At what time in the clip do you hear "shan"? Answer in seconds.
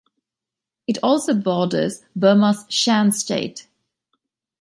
2.69-3.11